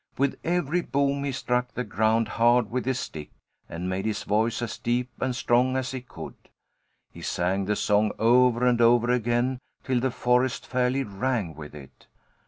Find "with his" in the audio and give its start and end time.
2.71-2.99